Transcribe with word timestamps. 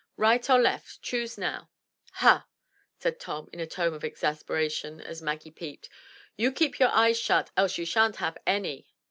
Right 0.17 0.49
or 0.49 0.57
left,— 0.57 0.99
choose 1.03 1.37
now. 1.37 1.69
Ha!" 2.13 2.47
said 2.97 3.19
Tom 3.19 3.51
in 3.53 3.59
a 3.59 3.67
tone 3.67 3.93
of 3.93 4.03
exasperation 4.03 4.99
as 4.99 5.21
Maggie 5.21 5.51
peeped. 5.51 5.89
"You 6.35 6.51
keep 6.51 6.79
your 6.79 6.89
eyes 6.89 7.19
shut 7.19 7.51
else 7.55 7.77
you 7.77 7.85
sha'n't 7.85 8.15
have 8.15 8.39
any." 8.47 8.87